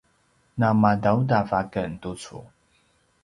namadaudav 0.59 1.49
aken 1.61 1.89
tucu 2.01 2.37